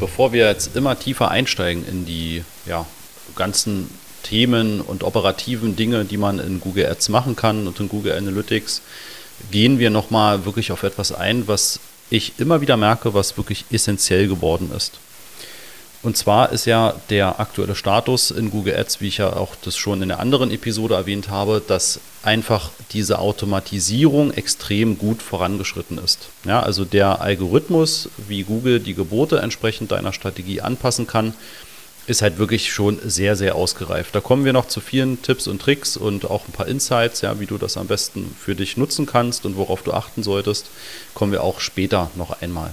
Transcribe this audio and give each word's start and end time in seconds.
bevor 0.00 0.32
wir 0.32 0.48
jetzt 0.48 0.74
immer 0.74 0.98
tiefer 0.98 1.30
einsteigen 1.30 1.86
in 1.86 2.06
die 2.06 2.42
ja, 2.66 2.86
ganzen 3.36 3.88
Themen 4.22 4.80
und 4.80 5.04
operativen 5.04 5.76
Dinge, 5.76 6.04
die 6.04 6.16
man 6.16 6.40
in 6.40 6.60
Google 6.60 6.86
Ads 6.86 7.10
machen 7.10 7.36
kann 7.36 7.66
und 7.66 7.78
in 7.78 7.88
Google 7.88 8.16
Analytics, 8.16 8.82
gehen 9.50 9.78
wir 9.78 9.90
nochmal 9.90 10.44
wirklich 10.44 10.72
auf 10.72 10.82
etwas 10.82 11.12
ein, 11.12 11.46
was 11.46 11.80
ich 12.10 12.32
immer 12.38 12.60
wieder 12.60 12.76
merke, 12.76 13.14
was 13.14 13.36
wirklich 13.36 13.64
essentiell 13.70 14.26
geworden 14.26 14.72
ist. 14.76 14.98
Und 16.02 16.16
zwar 16.16 16.50
ist 16.50 16.64
ja 16.64 16.94
der 17.10 17.40
aktuelle 17.40 17.74
Status 17.74 18.30
in 18.30 18.50
Google 18.50 18.74
Ads, 18.74 19.02
wie 19.02 19.08
ich 19.08 19.18
ja 19.18 19.34
auch 19.34 19.54
das 19.62 19.76
schon 19.76 20.00
in 20.00 20.08
der 20.08 20.18
anderen 20.18 20.50
Episode 20.50 20.94
erwähnt 20.94 21.28
habe, 21.28 21.62
dass 21.66 22.00
einfach 22.22 22.70
diese 22.92 23.18
Automatisierung 23.18 24.32
extrem 24.32 24.96
gut 24.96 25.20
vorangeschritten 25.22 25.98
ist. 25.98 26.28
Ja, 26.44 26.62
also 26.62 26.86
der 26.86 27.20
Algorithmus, 27.20 28.08
wie 28.16 28.44
Google 28.44 28.80
die 28.80 28.94
Gebote 28.94 29.40
entsprechend 29.40 29.92
deiner 29.92 30.14
Strategie 30.14 30.62
anpassen 30.62 31.06
kann, 31.06 31.34
ist 32.06 32.22
halt 32.22 32.38
wirklich 32.38 32.72
schon 32.72 32.98
sehr, 33.04 33.36
sehr 33.36 33.54
ausgereift. 33.54 34.14
Da 34.14 34.20
kommen 34.20 34.46
wir 34.46 34.54
noch 34.54 34.68
zu 34.68 34.80
vielen 34.80 35.20
Tipps 35.20 35.46
und 35.46 35.60
Tricks 35.60 35.98
und 35.98 36.24
auch 36.24 36.48
ein 36.48 36.52
paar 36.52 36.66
Insights, 36.66 37.20
ja, 37.20 37.38
wie 37.40 37.46
du 37.46 37.58
das 37.58 37.76
am 37.76 37.86
besten 37.86 38.34
für 38.38 38.54
dich 38.54 38.78
nutzen 38.78 39.04
kannst 39.04 39.44
und 39.44 39.56
worauf 39.56 39.82
du 39.82 39.92
achten 39.92 40.22
solltest, 40.22 40.70
kommen 41.12 41.30
wir 41.30 41.44
auch 41.44 41.60
später 41.60 42.10
noch 42.16 42.40
einmal. 42.40 42.72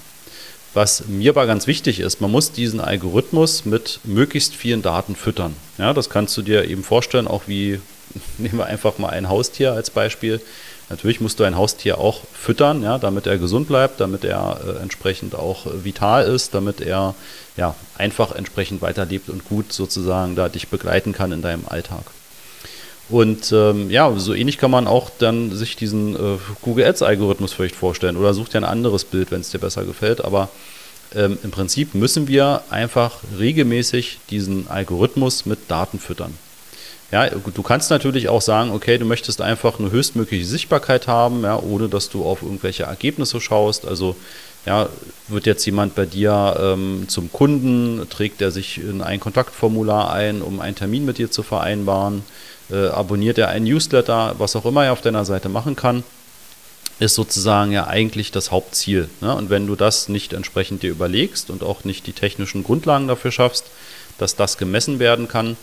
Was 0.78 1.08
mir 1.08 1.32
aber 1.32 1.48
ganz 1.48 1.66
wichtig 1.66 2.00
ist, 2.00 2.22
man 2.22 2.30
muss 2.30 2.52
diesen 2.52 2.80
Algorithmus 2.80 3.66
mit 3.66 4.00
möglichst 4.04 4.54
vielen 4.54 4.84
Daten 4.84 5.16
füttern. 5.16 5.56
Ja, 5.80 5.92
das 5.92 6.08
kannst 6.08 6.38
du 6.38 6.44
dir 6.44 6.66
eben 6.66 6.84
vorstellen, 6.84 7.28
auch 7.28 7.48
wie, 7.48 7.80
nehmen 8.38 8.60
wir 8.60 8.68
einfach 8.68 9.00
mal 9.00 9.10
ein 9.10 9.28
Haustier 9.28 9.74
als 9.74 9.90
Beispiel. 9.90 10.40
Natürlich 10.92 11.20
musst 11.20 11.40
du 11.40 11.46
ein 11.46 11.58
Haustier 11.58 11.98
auch 11.98 12.22
füttern, 12.32 12.84
ja, 12.84 13.00
damit 13.00 13.26
er 13.26 13.40
gesund 13.40 13.68
bleibt, 13.68 14.00
damit 14.00 14.24
er 14.24 14.60
äh, 14.68 14.84
entsprechend 14.84 15.34
auch 15.34 15.66
äh, 15.66 15.84
vital 15.84 16.28
ist, 16.28 16.54
damit 16.54 16.80
er 16.80 17.16
ja, 17.56 17.74
einfach 17.98 18.36
entsprechend 18.36 18.84
weiterlebt 18.84 19.30
und 19.30 19.46
gut 19.46 19.74
sozusagen 19.74 20.36
da 20.36 20.48
dich 20.48 20.68
begleiten 20.68 21.12
kann 21.12 21.32
in 21.32 21.42
deinem 21.42 21.64
Alltag. 21.68 22.04
Und 23.10 23.52
ähm, 23.52 23.90
ja, 23.90 24.14
so 24.18 24.36
ähnlich 24.36 24.60
kann 24.60 24.70
man 24.70 24.86
auch 24.86 25.10
dann 25.18 25.56
sich 25.56 25.76
diesen 25.76 26.16
äh, 26.16 26.38
Google 26.62 26.86
Ads-Algorithmus 26.86 27.54
vielleicht 27.54 27.76
vorstellen 27.76 28.18
oder 28.18 28.36
such 28.36 28.50
dir 28.50 28.60
ein 28.60 28.64
anderes 28.64 29.06
Bild, 29.06 29.32
wenn 29.32 29.42
es 29.42 29.50
dir 29.50 29.60
besser 29.60 29.86
gefällt. 29.86 30.24
Aber 30.24 30.50
ähm, 31.16 31.38
im 31.44 31.52
Prinzip 31.52 31.96
müssen 31.96 32.28
wir 32.28 32.64
einfach 32.70 33.20
regelmäßig 33.38 34.20
diesen 34.30 34.68
Algorithmus 34.68 35.46
mit 35.46 35.60
Daten 35.70 36.00
füttern. 36.00 36.34
Ja, 37.10 37.30
du 37.30 37.64
kannst 37.64 37.90
natürlich 37.90 38.28
auch 38.28 38.42
sagen, 38.42 38.72
okay, 38.72 38.98
du 38.98 39.06
möchtest 39.06 39.40
einfach 39.40 39.80
eine 39.80 39.92
höchstmögliche 39.92 40.46
Sichtbarkeit 40.46 41.08
haben, 41.08 41.44
ja, 41.44 41.58
ohne 41.58 41.88
dass 41.88 42.10
du 42.10 42.26
auf 42.26 42.42
irgendwelche 42.42 42.84
Ergebnisse 42.84 43.40
schaust. 43.40 43.88
Also 43.88 44.18
ja, 44.66 44.90
wird 45.30 45.46
jetzt 45.46 45.66
jemand 45.66 45.96
bei 45.96 46.06
dir 46.06 46.58
ähm, 46.60 47.06
zum 47.08 47.32
Kunden, 47.32 48.06
trägt 48.10 48.42
er 48.42 48.52
sich 48.52 48.80
in 48.80 49.02
ein 49.02 49.22
Kontaktformular 49.22 50.12
ein, 50.12 50.42
um 50.42 50.60
einen 50.60 50.76
Termin 50.76 51.06
mit 51.06 51.18
dir 51.18 51.32
zu 51.32 51.44
vereinbaren, 51.44 52.24
äh, 52.70 52.88
abonniert 52.88 53.38
er 53.38 53.48
einen 53.48 53.64
Newsletter, 53.64 54.36
was 54.38 54.58
auch 54.58 54.66
immer 54.66 54.84
er 54.84 54.92
auf 54.92 55.02
deiner 55.02 55.24
Seite 55.24 55.48
machen 55.48 55.78
kann, 55.78 56.04
ist 57.00 57.16
sozusagen 57.16 57.72
ja 57.72 57.88
eigentlich 57.88 58.32
das 58.32 58.52
Hauptziel. 58.52 59.10
Ne? 59.22 59.36
Und 59.36 59.50
wenn 59.50 59.68
du 59.68 59.76
das 59.76 60.10
nicht 60.10 60.34
entsprechend 60.34 60.84
dir 60.84 60.90
überlegst 60.90 61.50
und 61.50 61.64
auch 61.64 61.84
nicht 61.84 62.08
die 62.08 62.14
technischen 62.14 62.64
Grundlagen 62.64 63.08
dafür 63.08 63.32
schaffst, 63.32 63.66
dass 64.18 64.36
das 64.36 64.58
gemessen 64.58 65.00
werden 65.00 65.28
kann, 65.28 65.58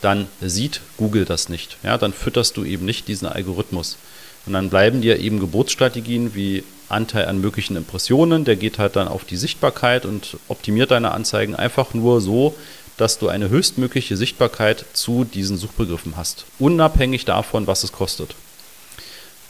dann 0.00 0.26
sieht 0.40 0.80
Google 0.96 1.26
das 1.26 1.48
nicht. 1.48 1.76
Ja, 1.82 1.98
dann 1.98 2.14
fütterst 2.14 2.56
du 2.56 2.64
eben 2.64 2.86
nicht 2.86 3.08
diesen 3.08 3.28
Algorithmus. 3.28 3.98
Und 4.46 4.54
dann 4.54 4.70
bleiben 4.70 5.02
dir 5.02 5.18
eben 5.18 5.38
Geburtsstrategien 5.38 6.34
wie 6.34 6.64
Anteil 6.88 7.26
an 7.26 7.40
möglichen 7.40 7.76
Impressionen, 7.76 8.44
der 8.44 8.56
geht 8.56 8.78
halt 8.78 8.96
dann 8.96 9.06
auf 9.06 9.24
die 9.24 9.36
Sichtbarkeit 9.36 10.06
und 10.06 10.38
optimiert 10.48 10.90
deine 10.90 11.12
Anzeigen 11.12 11.54
einfach 11.54 11.94
nur 11.94 12.20
so, 12.20 12.56
dass 12.96 13.18
du 13.18 13.28
eine 13.28 13.48
höchstmögliche 13.48 14.16
Sichtbarkeit 14.16 14.84
zu 14.92 15.24
diesen 15.24 15.56
Suchbegriffen 15.56 16.16
hast, 16.16 16.46
unabhängig 16.58 17.24
davon, 17.24 17.66
was 17.66 17.84
es 17.84 17.92
kostet. 17.92 18.34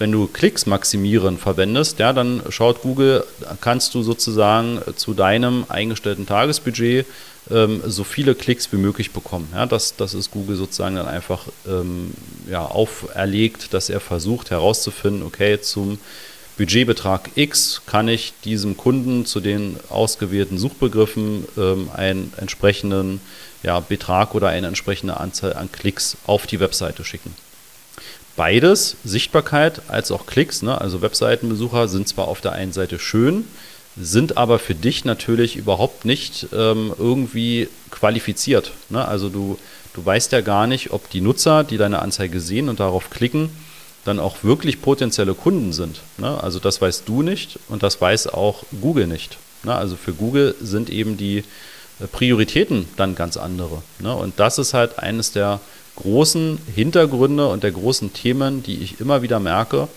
Wenn 0.00 0.12
du 0.12 0.26
Klicks 0.28 0.64
maximieren 0.64 1.36
verwendest, 1.36 1.98
ja, 1.98 2.14
dann 2.14 2.42
schaut 2.48 2.80
Google, 2.80 3.22
kannst 3.60 3.94
du 3.94 4.02
sozusagen 4.02 4.80
zu 4.96 5.12
deinem 5.12 5.66
eingestellten 5.68 6.24
Tagesbudget 6.24 7.04
ähm, 7.50 7.82
so 7.84 8.02
viele 8.02 8.34
Klicks 8.34 8.72
wie 8.72 8.78
möglich 8.78 9.10
bekommen. 9.10 9.50
Ja, 9.52 9.66
das, 9.66 9.96
das 9.96 10.14
ist 10.14 10.30
Google 10.30 10.56
sozusagen 10.56 10.96
dann 10.96 11.06
einfach 11.06 11.42
ähm, 11.68 12.12
ja, 12.48 12.64
auferlegt, 12.64 13.74
dass 13.74 13.90
er 13.90 14.00
versucht 14.00 14.50
herauszufinden, 14.50 15.22
okay, 15.22 15.60
zum 15.60 15.98
Budgetbetrag 16.56 17.32
X 17.34 17.82
kann 17.84 18.08
ich 18.08 18.32
diesem 18.42 18.78
Kunden 18.78 19.26
zu 19.26 19.40
den 19.40 19.76
ausgewählten 19.90 20.56
Suchbegriffen 20.56 21.46
ähm, 21.58 21.90
einen 21.94 22.32
entsprechenden 22.38 23.20
ja, 23.62 23.80
Betrag 23.80 24.34
oder 24.34 24.48
eine 24.48 24.66
entsprechende 24.66 25.20
Anzahl 25.20 25.52
an 25.52 25.70
Klicks 25.70 26.16
auf 26.26 26.46
die 26.46 26.58
Webseite 26.58 27.04
schicken. 27.04 27.34
Beides, 28.36 28.96
Sichtbarkeit 29.04 29.82
als 29.88 30.10
auch 30.10 30.26
Klicks, 30.26 30.62
ne? 30.62 30.80
also 30.80 31.02
Webseitenbesucher 31.02 31.88
sind 31.88 32.08
zwar 32.08 32.28
auf 32.28 32.40
der 32.40 32.52
einen 32.52 32.72
Seite 32.72 32.98
schön, 32.98 33.44
sind 33.96 34.36
aber 34.36 34.58
für 34.58 34.74
dich 34.74 35.04
natürlich 35.04 35.56
überhaupt 35.56 36.04
nicht 36.04 36.46
ähm, 36.52 36.92
irgendwie 36.98 37.68
qualifiziert. 37.90 38.72
Ne? 38.88 39.06
Also 39.06 39.28
du, 39.28 39.58
du 39.94 40.04
weißt 40.04 40.32
ja 40.32 40.40
gar 40.40 40.66
nicht, 40.66 40.92
ob 40.92 41.10
die 41.10 41.20
Nutzer, 41.20 41.64
die 41.64 41.76
deine 41.76 42.00
Anzeige 42.00 42.40
sehen 42.40 42.68
und 42.68 42.80
darauf 42.80 43.10
klicken, 43.10 43.50
dann 44.04 44.18
auch 44.18 44.42
wirklich 44.42 44.80
potenzielle 44.80 45.34
Kunden 45.34 45.72
sind. 45.72 46.00
Ne? 46.16 46.42
Also 46.42 46.58
das 46.58 46.80
weißt 46.80 47.02
du 47.06 47.22
nicht 47.22 47.58
und 47.68 47.82
das 47.82 48.00
weiß 48.00 48.28
auch 48.28 48.64
Google 48.80 49.06
nicht. 49.06 49.38
Ne? 49.64 49.74
Also 49.74 49.96
für 49.96 50.12
Google 50.12 50.54
sind 50.60 50.88
eben 50.88 51.16
die 51.16 51.38
äh, 52.00 52.06
Prioritäten 52.10 52.88
dann 52.96 53.14
ganz 53.14 53.36
andere. 53.36 53.82
Ne? 53.98 54.14
Und 54.14 54.38
das 54.38 54.58
ist 54.58 54.72
halt 54.72 54.98
eines 54.98 55.32
der 55.32 55.60
großen 56.02 56.58
Hintergründe 56.74 57.48
und 57.48 57.62
der 57.62 57.72
großen 57.72 58.12
Themen, 58.12 58.62
die 58.62 58.82
ich 58.82 59.00
immer 59.00 59.22
wieder 59.22 59.40
merke, 59.40 59.88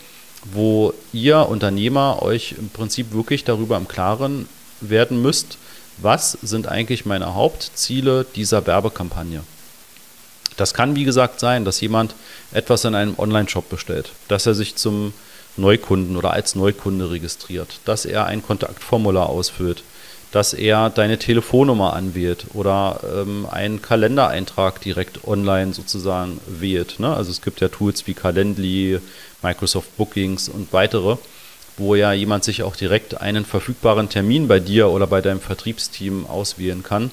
wo 0.52 0.94
ihr 1.14 1.48
Unternehmer 1.48 2.22
euch 2.22 2.56
im 2.58 2.70
Prinzip 2.70 3.14
wirklich 3.14 3.44
darüber 3.44 3.78
im 3.78 3.88
Klaren 3.88 4.48
werden 4.82 5.22
müsst, 5.22 5.58
was 5.98 6.38
sind 6.42 6.68
eigentlich 6.68 7.06
meine 7.06 7.36
Hauptziele 7.36 8.26
dieser 8.36 8.66
Werbekampagne. 8.66 9.44
Das 10.58 10.74
kann, 10.74 10.96
wie 10.96 11.04
gesagt, 11.04 11.40
sein, 11.40 11.66
dass 11.66 11.82
jemand 11.82 12.16
etwas 12.52 12.86
in 12.86 12.96
einem 12.96 13.16
Online-Shop 13.18 13.70
bestellt, 13.70 14.12
dass 14.28 14.46
er 14.46 14.54
sich 14.54 14.76
zum 14.76 15.14
Neukunden 15.58 16.18
oder 16.18 16.32
als 16.32 16.56
Neukunde 16.56 17.12
registriert, 17.12 17.80
dass 17.86 18.06
er 18.06 18.26
ein 18.26 18.44
Kontaktformular 18.44 19.30
ausfüllt, 19.30 19.84
dass 20.34 20.54
er 20.54 20.90
deine 20.90 21.20
Telefonnummer 21.20 21.94
anwählt 21.94 22.48
oder 22.56 23.02
ähm, 23.16 23.46
einen 23.52 23.84
Kalendereintrag 23.84 24.82
direkt 24.82 25.28
online 25.28 25.74
sozusagen 25.74 26.40
wählt. 26.48 27.00
Ne? 27.00 27.16
Also 27.16 27.30
es 27.30 27.44
gibt 27.44 27.62
ja 27.62 27.68
Tools 27.68 28.08
wie 28.08 28.16
Calendly, 28.16 29.00
Microsoft 29.44 29.96
Bookings 29.96 30.50
und 30.50 30.74
weitere, 30.74 31.18
wo 31.78 31.94
ja 31.94 32.14
jemand 32.14 32.44
sich 32.46 32.64
auch 32.64 32.76
direkt 32.76 33.22
einen 33.22 33.46
verfügbaren 33.46 34.10
Termin 34.10 34.48
bei 34.48 34.60
dir 34.60 34.90
oder 34.90 35.06
bei 35.06 35.22
deinem 35.22 35.40
Vertriebsteam 35.40 36.26
auswählen 36.26 36.82
kann. 36.82 37.12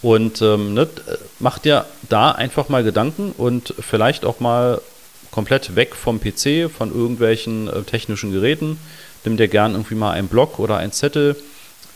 Und 0.00 0.40
ähm, 0.40 0.72
ne, 0.72 0.88
mach 1.38 1.58
dir 1.58 1.84
da 2.08 2.32
einfach 2.32 2.70
mal 2.70 2.82
Gedanken 2.82 3.34
und 3.36 3.74
vielleicht 3.78 4.24
auch 4.24 4.40
mal 4.40 4.80
komplett 5.30 5.76
weg 5.76 5.94
vom 5.94 6.20
PC, 6.20 6.70
von 6.74 6.90
irgendwelchen 6.90 7.68
äh, 7.68 7.82
technischen 7.82 8.32
Geräten. 8.32 8.78
Nimm 9.26 9.36
dir 9.36 9.48
gern 9.48 9.72
irgendwie 9.72 9.94
mal 9.94 10.12
einen 10.12 10.28
Block 10.28 10.58
oder 10.58 10.78
einen 10.78 10.92
Zettel 10.92 11.36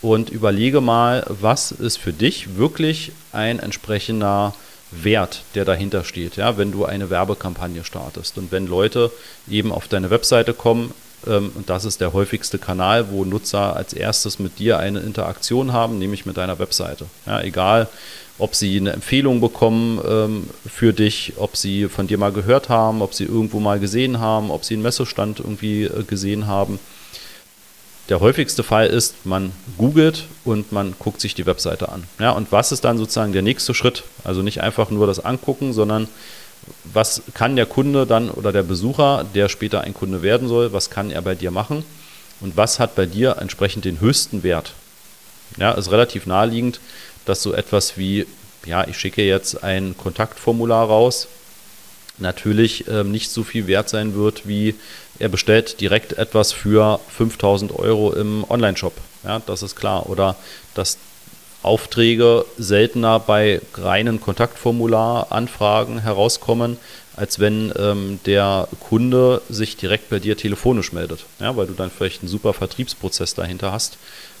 und 0.01 0.29
überlege 0.29 0.81
mal, 0.81 1.25
was 1.27 1.71
ist 1.71 1.97
für 1.97 2.13
dich 2.13 2.57
wirklich 2.57 3.11
ein 3.31 3.59
entsprechender 3.59 4.53
Wert, 4.91 5.43
der 5.55 5.63
dahinter 5.63 6.03
steht, 6.03 6.35
ja, 6.35 6.57
wenn 6.57 6.71
du 6.71 6.85
eine 6.85 7.09
Werbekampagne 7.09 7.83
startest 7.83 8.37
und 8.37 8.51
wenn 8.51 8.67
Leute 8.67 9.11
eben 9.49 9.71
auf 9.71 9.87
deine 9.87 10.09
Webseite 10.09 10.53
kommen, 10.53 10.93
ähm, 11.27 11.51
und 11.55 11.69
das 11.69 11.85
ist 11.85 12.01
der 12.01 12.13
häufigste 12.13 12.57
Kanal, 12.57 13.09
wo 13.11 13.23
Nutzer 13.23 13.75
als 13.75 13.93
erstes 13.93 14.39
mit 14.39 14.59
dir 14.59 14.79
eine 14.79 14.99
Interaktion 14.99 15.71
haben, 15.71 15.97
nämlich 15.97 16.25
mit 16.25 16.37
deiner 16.37 16.59
Webseite. 16.59 17.05
Ja, 17.25 17.41
egal, 17.41 17.87
ob 18.37 18.55
sie 18.55 18.77
eine 18.77 18.91
Empfehlung 18.91 19.39
bekommen 19.39 20.01
ähm, 20.05 20.49
für 20.67 20.93
dich, 20.93 21.33
ob 21.37 21.55
sie 21.55 21.87
von 21.87 22.07
dir 22.07 22.17
mal 22.17 22.31
gehört 22.31 22.69
haben, 22.69 23.01
ob 23.01 23.13
sie 23.13 23.25
irgendwo 23.25 23.59
mal 23.59 23.79
gesehen 23.79 24.19
haben, 24.19 24.51
ob 24.51 24.65
sie 24.65 24.73
einen 24.73 24.83
Messestand 24.83 25.39
irgendwie 25.39 25.83
äh, 25.83 26.03
gesehen 26.03 26.47
haben 26.47 26.79
der 28.11 28.19
häufigste 28.19 28.61
Fall 28.61 28.87
ist, 28.87 29.25
man 29.25 29.53
googelt 29.77 30.25
und 30.43 30.73
man 30.73 30.95
guckt 30.99 31.21
sich 31.21 31.33
die 31.33 31.45
Webseite 31.45 31.87
an. 31.87 32.03
Ja, 32.19 32.31
und 32.31 32.51
was 32.51 32.73
ist 32.73 32.83
dann 32.83 32.97
sozusagen 32.97 33.31
der 33.31 33.41
nächste 33.41 33.73
Schritt? 33.73 34.03
Also 34.25 34.41
nicht 34.41 34.59
einfach 34.59 34.89
nur 34.89 35.07
das 35.07 35.23
angucken, 35.23 35.71
sondern 35.71 36.09
was 36.83 37.21
kann 37.33 37.55
der 37.55 37.65
Kunde 37.65 38.05
dann 38.05 38.29
oder 38.29 38.51
der 38.51 38.63
Besucher, 38.63 39.25
der 39.33 39.47
später 39.47 39.79
ein 39.79 39.93
Kunde 39.93 40.21
werden 40.21 40.49
soll, 40.49 40.73
was 40.73 40.89
kann 40.89 41.09
er 41.09 41.21
bei 41.21 41.35
dir 41.35 41.51
machen 41.51 41.85
und 42.41 42.57
was 42.57 42.81
hat 42.81 42.95
bei 42.95 43.05
dir 43.05 43.37
entsprechend 43.39 43.85
den 43.85 44.01
höchsten 44.01 44.43
Wert? 44.43 44.73
Ja, 45.55 45.71
ist 45.71 45.89
relativ 45.89 46.25
naheliegend, 46.25 46.81
dass 47.23 47.41
so 47.41 47.53
etwas 47.53 47.97
wie, 47.97 48.27
ja, 48.65 48.85
ich 48.89 48.97
schicke 48.97 49.23
jetzt 49.23 49.63
ein 49.63 49.95
Kontaktformular 49.97 50.85
raus, 50.85 51.29
natürlich 52.21 52.87
ähm, 52.87 53.11
nicht 53.11 53.29
so 53.29 53.43
viel 53.43 53.67
wert 53.67 53.89
sein 53.89 54.15
wird, 54.15 54.47
wie 54.47 54.75
er 55.19 55.29
bestellt 55.29 55.81
direkt 55.81 56.13
etwas 56.13 56.51
für 56.51 56.99
5000 57.09 57.77
Euro 57.77 58.13
im 58.13 58.43
Online-Shop. 58.49 58.93
Ja, 59.23 59.41
das 59.45 59.61
ist 59.61 59.75
klar. 59.75 60.09
Oder 60.09 60.35
das 60.73 60.97
Aufträge 61.63 62.45
seltener 62.57 63.19
bei 63.19 63.61
reinen 63.75 64.19
Kontaktformularanfragen 64.19 65.99
herauskommen, 65.99 66.77
als 67.15 67.39
wenn 67.39 67.71
ähm, 67.77 68.19
der 68.25 68.67
Kunde 68.79 69.41
sich 69.49 69.77
direkt 69.77 70.09
bei 70.09 70.19
dir 70.19 70.37
telefonisch 70.37 70.91
meldet. 70.91 71.25
Ja, 71.39 71.55
weil 71.55 71.67
du 71.67 71.73
dann 71.73 71.91
vielleicht 71.91 72.21
einen 72.21 72.29
super 72.29 72.53
Vertriebsprozess 72.53 73.35
dahinter 73.35 73.71
hast 73.71 73.97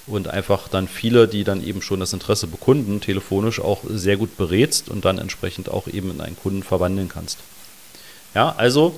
und 0.07 0.29
einfach 0.29 0.67
dann 0.67 0.87
viele, 0.87 1.27
die 1.27 1.43
dann 1.43 1.63
eben 1.63 1.81
schon 1.81 1.99
das 1.99 2.13
Interesse 2.13 2.47
bekunden, 2.47 3.01
telefonisch 3.01 3.59
auch 3.59 3.81
sehr 3.87 4.17
gut 4.17 4.37
berätst 4.37 4.89
und 4.89 5.05
dann 5.05 5.19
entsprechend 5.19 5.69
auch 5.69 5.87
eben 5.87 6.11
in 6.11 6.21
einen 6.21 6.37
Kunden 6.37 6.63
verwandeln 6.63 7.09
kannst. 7.09 7.37
Ja, 8.33 8.53
also 8.57 8.95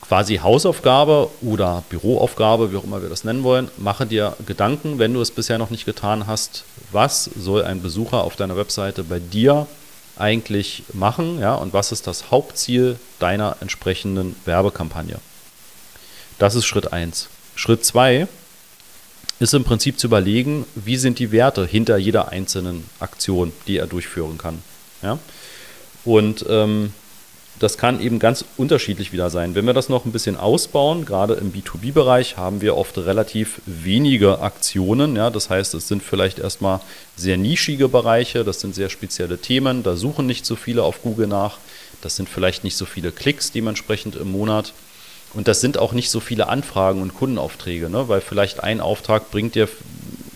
quasi 0.00 0.36
Hausaufgabe 0.36 1.30
oder 1.42 1.82
Büroaufgabe, 1.88 2.72
wie 2.72 2.76
auch 2.76 2.84
immer 2.84 3.02
wir 3.02 3.08
das 3.08 3.24
nennen 3.24 3.42
wollen, 3.42 3.70
mache 3.76 4.06
dir 4.06 4.36
Gedanken, 4.46 4.98
wenn 4.98 5.12
du 5.12 5.20
es 5.20 5.30
bisher 5.30 5.58
noch 5.58 5.70
nicht 5.70 5.84
getan 5.84 6.26
hast, 6.26 6.64
was 6.92 7.24
soll 7.24 7.64
ein 7.64 7.82
Besucher 7.82 8.22
auf 8.22 8.36
deiner 8.36 8.56
Webseite 8.56 9.02
bei 9.02 9.18
dir 9.18 9.66
eigentlich 10.16 10.84
machen, 10.92 11.40
ja, 11.40 11.54
und 11.54 11.72
was 11.72 11.92
ist 11.92 12.06
das 12.06 12.30
Hauptziel 12.30 12.98
deiner 13.18 13.56
entsprechenden 13.60 14.36
Werbekampagne. 14.44 15.18
Das 16.38 16.54
ist 16.54 16.66
Schritt 16.66 16.92
1. 16.92 17.28
Schritt 17.54 17.84
2 17.84 18.28
ist 19.38 19.54
im 19.54 19.64
Prinzip 19.64 19.98
zu 19.98 20.06
überlegen, 20.06 20.64
wie 20.74 20.96
sind 20.96 21.18
die 21.18 21.32
Werte 21.32 21.66
hinter 21.66 21.98
jeder 21.98 22.28
einzelnen 22.28 22.88
Aktion, 23.00 23.52
die 23.66 23.76
er 23.76 23.86
durchführen 23.86 24.38
kann. 24.38 24.62
Ja? 25.02 25.18
Und 26.04 26.46
ähm, 26.48 26.94
das 27.58 27.78
kann 27.78 28.00
eben 28.00 28.18
ganz 28.18 28.44
unterschiedlich 28.56 29.12
wieder 29.12 29.30
sein. 29.30 29.54
Wenn 29.54 29.64
wir 29.64 29.72
das 29.72 29.88
noch 29.88 30.04
ein 30.04 30.12
bisschen 30.12 30.36
ausbauen, 30.36 31.06
gerade 31.06 31.34
im 31.34 31.52
B2B-Bereich, 31.52 32.36
haben 32.36 32.60
wir 32.60 32.76
oft 32.76 32.98
relativ 32.98 33.60
wenige 33.64 34.40
Aktionen. 34.40 35.16
Ja, 35.16 35.30
das 35.30 35.48
heißt, 35.48 35.72
es 35.74 35.88
sind 35.88 36.02
vielleicht 36.02 36.38
erstmal 36.38 36.80
sehr 37.16 37.38
nischige 37.38 37.88
Bereiche, 37.88 38.44
das 38.44 38.60
sind 38.60 38.74
sehr 38.74 38.90
spezielle 38.90 39.38
Themen, 39.38 39.82
da 39.82 39.96
suchen 39.96 40.26
nicht 40.26 40.44
so 40.44 40.54
viele 40.54 40.82
auf 40.82 41.02
Google 41.02 41.28
nach, 41.28 41.58
das 42.02 42.16
sind 42.16 42.28
vielleicht 42.28 42.62
nicht 42.62 42.76
so 42.76 42.84
viele 42.84 43.10
Klicks 43.10 43.52
dementsprechend 43.52 44.16
im 44.16 44.30
Monat. 44.30 44.74
Und 45.32 45.48
das 45.48 45.60
sind 45.60 45.78
auch 45.78 45.92
nicht 45.92 46.10
so 46.10 46.20
viele 46.20 46.48
Anfragen 46.48 47.02
und 47.02 47.14
Kundenaufträge, 47.14 47.90
ne? 47.90 48.08
weil 48.08 48.20
vielleicht 48.20 48.62
ein 48.62 48.80
Auftrag 48.80 49.30
bringt 49.30 49.54
dir 49.54 49.68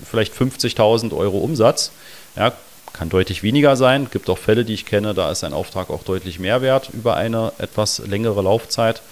vielleicht 0.05 0.35
50.000 0.35 1.17
Euro 1.17 1.39
Umsatz. 1.39 1.93
Ja, 2.37 2.53
kann 2.93 3.09
deutlich 3.09 3.43
weniger 3.43 3.77
sein. 3.77 4.05
Es 4.05 4.11
gibt 4.11 4.29
auch 4.29 4.39
Fälle, 4.39 4.65
die 4.65 4.75
ich 4.75 4.87
kenne, 4.87 5.15
da 5.15 5.31
ist 5.31 5.45
ein 5.45 5.53
Auftrag 5.53 5.91
auch 5.91 6.03
deutlich 6.03 6.39
mehr 6.39 6.63
wert 6.63 6.91
über 6.93 7.17
eine 7.17 7.53
etwas 7.59 7.99
längere 8.07 8.43
Laufzeit. 8.43 9.03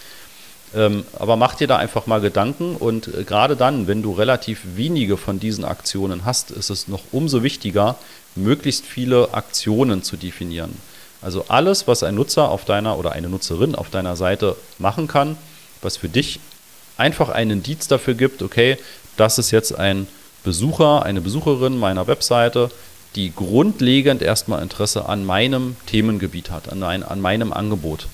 Ähm, 0.75 1.05
aber 1.19 1.37
mach 1.37 1.55
dir 1.55 1.67
da 1.67 1.77
einfach 1.79 2.07
mal 2.07 2.21
Gedanken 2.21 2.77
und 2.77 3.09
äh, 3.09 3.25
gerade 3.25 3.57
dann, 3.57 3.87
wenn 3.87 4.03
du 4.03 4.13
relativ 4.13 4.61
wenige 4.75 5.17
von 5.17 5.41
diesen 5.41 5.65
Aktionen 5.65 6.27
hast, 6.27 6.51
ist 6.51 6.69
es 6.69 6.89
noch 6.89 7.05
umso 7.11 7.43
wichtiger, 7.43 7.97
möglichst 8.35 8.85
viele 8.85 9.33
Aktionen 9.33 10.03
zu 10.03 10.17
definieren. 10.17 10.77
Also 11.23 11.47
alles, 11.49 11.89
was 11.89 12.03
ein 12.03 12.15
Nutzer 12.15 12.51
auf 12.51 12.65
deiner 12.65 12.99
oder 12.99 13.13
eine 13.13 13.29
Nutzerin 13.29 13.75
auf 13.75 13.91
deiner 13.91 14.15
Seite 14.15 14.57
machen 14.79 15.09
kann, 15.09 15.37
was 15.81 15.97
für 15.97 16.09
dich 16.09 16.39
einfach 16.97 17.31
einen 17.31 17.51
Indiz 17.53 17.89
dafür 17.89 18.15
gibt, 18.15 18.43
okay, 18.43 18.77
das 19.17 19.39
ist 19.39 19.51
jetzt 19.51 19.77
ein 19.77 20.07
Besucher, 20.45 21.03
eine 21.03 21.21
Besucherin 21.21 21.79
meiner 21.79 22.07
Webseite, 22.07 22.71
die 23.15 23.33
grundlegend 23.35 24.23
erstmal 24.23 24.63
Interesse 24.63 25.07
an 25.07 25.25
meinem 25.25 25.77
Themengebiet 25.87 26.51
hat, 26.51 26.71
an, 26.71 26.83
ein, 26.83 27.03
an 27.03 27.21
meinem 27.21 27.53
Angebot. 27.53 28.07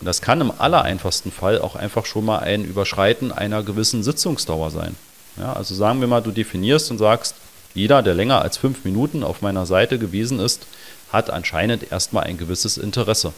Und 0.00 0.06
das 0.06 0.22
kann 0.22 0.40
im 0.40 0.52
allereinfachsten 0.56 1.30
Fall 1.30 1.60
auch 1.60 1.76
einfach 1.76 2.06
schon 2.06 2.24
mal 2.24 2.38
ein 2.38 2.64
Überschreiten 2.64 3.32
einer 3.32 3.62
gewissen 3.62 4.02
Sitzungsdauer 4.02 4.70
sein. 4.70 4.96
Ja, 5.36 5.52
also 5.52 5.74
sagen 5.74 6.00
wir 6.00 6.08
mal, 6.08 6.22
du 6.22 6.30
definierst 6.30 6.90
und 6.90 6.98
sagst, 6.98 7.34
jeder, 7.74 8.02
der 8.02 8.14
länger 8.14 8.42
als 8.42 8.56
fünf 8.56 8.84
Minuten 8.84 9.22
auf 9.22 9.42
meiner 9.42 9.66
Seite 9.66 9.98
gewesen 9.98 10.40
ist, 10.40 10.66
hat 11.12 11.30
anscheinend 11.30 11.92
erstmal 11.92 12.24
ein 12.24 12.38
gewisses 12.38 12.78
Interesse. 12.78 13.32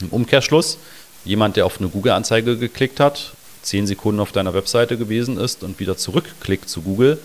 Im 0.00 0.08
Umkehrschluss, 0.08 0.78
jemand, 1.24 1.56
der 1.56 1.66
auf 1.66 1.78
eine 1.78 1.88
Google-Anzeige 1.88 2.58
geklickt 2.58 3.00
hat, 3.00 3.32
zehn 3.62 3.86
Sekunden 3.86 4.20
auf 4.20 4.32
deiner 4.32 4.54
Webseite 4.54 4.96
gewesen 4.96 5.38
ist 5.38 5.62
und 5.62 5.78
wieder 5.78 5.96
zurückklickt 5.96 6.68
zu 6.68 6.82
Google, 6.82 7.18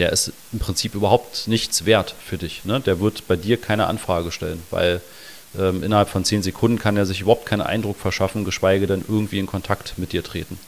der 0.00 0.12
ist 0.12 0.32
im 0.52 0.58
Prinzip 0.58 0.94
überhaupt 0.94 1.46
nichts 1.46 1.84
wert 1.84 2.14
für 2.24 2.38
dich. 2.38 2.64
Ne? 2.64 2.80
Der 2.80 3.00
wird 3.00 3.28
bei 3.28 3.36
dir 3.36 3.58
keine 3.58 3.86
Anfrage 3.86 4.32
stellen, 4.32 4.62
weil 4.70 5.00
ähm, 5.58 5.82
innerhalb 5.82 6.08
von 6.08 6.24
zehn 6.24 6.42
Sekunden 6.42 6.78
kann 6.78 6.96
er 6.96 7.06
sich 7.06 7.20
überhaupt 7.20 7.46
keinen 7.46 7.60
Eindruck 7.60 7.98
verschaffen, 7.98 8.44
geschweige 8.44 8.86
denn 8.86 9.04
irgendwie 9.06 9.38
in 9.38 9.46
Kontakt 9.46 9.94
mit 9.98 10.12
dir 10.12 10.24
treten. 10.24 10.58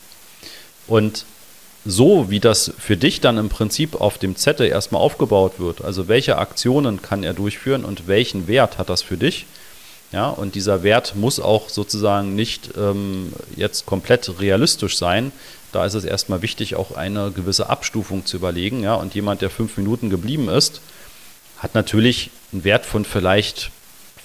Und 0.87 1.25
so 1.85 2.31
wie 2.31 2.41
das 2.41 2.73
für 2.79 2.97
dich 2.97 3.21
dann 3.21 3.39
im 3.39 3.49
Prinzip 3.49 4.01
auf 4.01 4.19
dem 4.19 4.37
Zettel 4.37 4.69
erstmal 4.69 5.01
aufgebaut 5.01 5.55
wird, 5.59 5.83
also 5.83 6.07
welche 6.07 6.39
Aktionen 6.39 7.03
kann 7.03 7.25
er 7.25 7.33
durchführen 7.33 7.85
und 7.85 8.07
welchen 8.07 8.47
Wert 8.47 8.79
hat 8.79 8.89
das 8.89 9.03
für 9.03 9.17
dich, 9.17 9.47
ja, 10.13 10.29
und 10.29 10.55
dieser 10.55 10.83
Wert 10.83 11.15
muss 11.17 11.41
auch 11.41 11.71
sozusagen 11.71 12.35
nicht 12.35 12.71
ähm, 12.77 13.33
jetzt 13.57 13.87
komplett 13.87 14.41
realistisch 14.41 14.99
sein, 14.99 15.33
da 15.73 15.85
ist 15.87 15.95
es 15.95 16.05
erstmal 16.05 16.43
wichtig, 16.43 16.77
auch 16.77 16.95
eine 16.95 17.31
gewisse 17.31 17.69
Abstufung 17.69 18.27
zu 18.27 18.37
überlegen. 18.37 18.83
Ja? 18.83 18.95
Und 18.95 19.15
jemand, 19.15 19.41
der 19.41 19.51
fünf 19.51 19.77
Minuten 19.77 20.11
geblieben 20.11 20.49
ist, 20.49 20.81
hat 21.59 21.75
natürlich 21.75 22.31
einen 22.53 22.65
Wert 22.65 22.87
von 22.87 23.05
vielleicht 23.05 23.71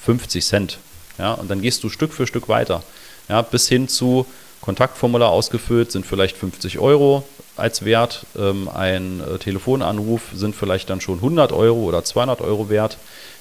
50 0.04 0.46
Cent. 0.46 0.78
Ja? 1.18 1.34
Und 1.34 1.50
dann 1.50 1.62
gehst 1.62 1.84
du 1.84 1.90
Stück 1.90 2.14
für 2.14 2.28
Stück 2.28 2.50
weiter. 2.50 2.84
Ja? 3.30 3.42
Bis 3.42 3.68
hin 3.68 3.88
zu 3.88 4.26
Kontaktformular 4.62 5.30
ausgefüllt 5.30 5.92
sind 5.92 6.06
vielleicht 6.06 6.36
50 6.36 6.80
Euro 6.80 7.24
als 7.56 7.86
Wert. 7.86 8.26
Ähm, 8.38 8.68
ein 8.68 9.22
äh, 9.22 9.38
Telefonanruf 9.38 10.24
sind 10.34 10.56
vielleicht 10.56 10.90
dann 10.90 11.02
schon 11.02 11.16
100 11.16 11.52
Euro 11.54 11.80
oder 11.84 12.04
200 12.04 12.42
Euro 12.42 12.70
wert. 12.70 12.98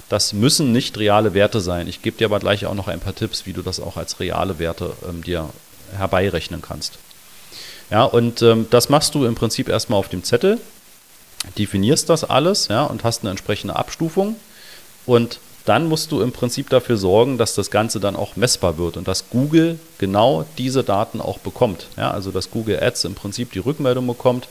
Das 0.09 0.33
müssen 0.33 0.71
nicht 0.71 0.99
reale 0.99 1.35
Werte 1.35 1.61
sein. 1.61 1.89
Ich 1.89 2.01
gebe 2.01 2.17
dir 2.17 2.27
aber 2.27 2.39
gleich 2.39 2.67
auch 2.67 2.75
noch 2.75 2.87
ein 2.87 3.01
paar 3.01 3.15
Tipps, 3.15 3.45
wie 3.45 3.53
du 3.53 3.63
das 3.63 3.81
auch 3.81 3.97
als 3.97 4.21
reale 4.21 4.61
Werte 4.61 4.93
ähm, 5.09 5.25
dir 5.25 5.49
herbeirechnen 5.97 6.63
kannst. 6.63 6.99
Ja, 7.91 8.05
und 8.05 8.43
ähm, 8.43 8.67
das 8.71 8.89
machst 8.89 9.15
du 9.15 9.25
im 9.25 9.35
Prinzip 9.35 9.69
erstmal 9.69 9.99
auf 9.99 10.09
dem 10.09 10.25
Zettel, 10.25 10.59
definierst 11.59 12.09
das 12.09 12.25
alles 12.25 12.69
ja, 12.69 12.85
und 12.85 13.05
hast 13.05 13.23
eine 13.23 13.31
entsprechende 13.31 13.77
Abstufung. 13.77 14.37
Und 15.05 15.39
dann 15.65 15.89
musst 15.89 16.13
du 16.13 16.21
im 16.21 16.33
Prinzip 16.33 16.71
dafür 16.71 16.97
sorgen, 16.97 17.39
dass 17.39 17.55
das 17.55 17.71
Ganze 17.71 17.99
dann 18.01 18.17
auch 18.17 18.37
messbar 18.37 18.79
wird 18.79 18.97
und 18.97 19.09
dass 19.09 19.31
Google 19.31 19.79
genau 19.99 20.47
diese 20.59 20.85
Daten 20.85 21.21
auch 21.21 21.39
bekommt. 21.39 21.89
Ja, 21.97 22.11
also 22.13 22.31
dass 22.31 22.51
Google 22.51 22.83
Ads 22.83 23.05
im 23.05 23.15
Prinzip 23.15 23.53
die 23.53 23.59
Rückmeldung 23.59 24.07
bekommt, 24.07 24.49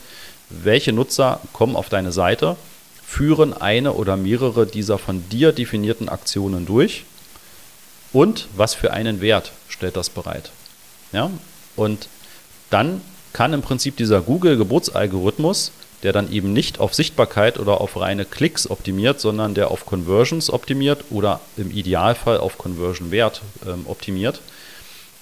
welche 0.50 0.92
Nutzer 0.92 1.40
kommen 1.52 1.74
auf 1.74 1.88
deine 1.88 2.12
Seite, 2.12 2.56
führen 3.04 3.54
eine 3.54 3.94
oder 3.94 4.16
mehrere 4.16 4.66
dieser 4.66 4.98
von 4.98 5.28
dir 5.30 5.52
definierten 5.52 6.08
Aktionen 6.08 6.66
durch 6.66 7.04
und 8.12 8.48
was 8.56 8.74
für 8.74 8.92
einen 8.92 9.20
Wert 9.20 9.52
stellt 9.68 9.96
das 9.96 10.10
bereit. 10.10 10.50
Ja, 11.12 11.30
und 11.76 12.08
dann 12.68 13.00
kann 13.36 13.52
im 13.52 13.60
Prinzip 13.60 13.98
dieser 13.98 14.22
Google-Geburtsalgorithmus, 14.22 15.70
der 16.02 16.14
dann 16.14 16.32
eben 16.32 16.54
nicht 16.54 16.80
auf 16.80 16.94
Sichtbarkeit 16.94 17.58
oder 17.58 17.82
auf 17.82 18.00
reine 18.00 18.24
Klicks 18.24 18.70
optimiert, 18.70 19.20
sondern 19.20 19.52
der 19.52 19.70
auf 19.70 19.84
Conversions 19.84 20.50
optimiert 20.50 21.04
oder 21.10 21.40
im 21.58 21.70
Idealfall 21.70 22.38
auf 22.38 22.56
Conversion-Wert 22.56 23.42
ähm, 23.66 23.84
optimiert, 23.84 24.40